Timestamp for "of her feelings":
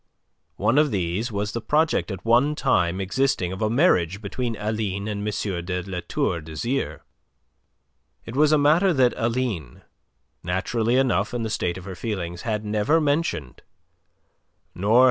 11.77-12.41